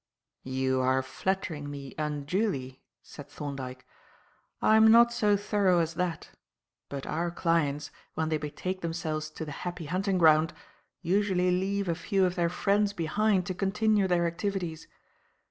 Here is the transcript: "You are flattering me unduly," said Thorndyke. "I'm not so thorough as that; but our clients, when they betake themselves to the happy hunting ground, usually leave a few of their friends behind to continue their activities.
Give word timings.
"You 0.49 0.79
are 0.81 1.03
flattering 1.03 1.69
me 1.69 1.93
unduly," 1.95 2.81
said 3.03 3.29
Thorndyke. 3.29 3.85
"I'm 4.59 4.87
not 4.89 5.13
so 5.13 5.37
thorough 5.37 5.77
as 5.77 5.93
that; 5.93 6.31
but 6.89 7.05
our 7.05 7.29
clients, 7.29 7.91
when 8.15 8.29
they 8.29 8.39
betake 8.39 8.81
themselves 8.81 9.29
to 9.29 9.45
the 9.45 9.51
happy 9.61 9.85
hunting 9.85 10.17
ground, 10.17 10.53
usually 11.03 11.51
leave 11.51 11.87
a 11.87 11.93
few 11.93 12.25
of 12.25 12.33
their 12.33 12.49
friends 12.49 12.93
behind 12.93 13.45
to 13.45 13.53
continue 13.53 14.07
their 14.07 14.25
activities. 14.25 14.87